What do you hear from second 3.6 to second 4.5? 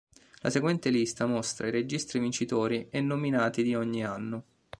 di ogni anno.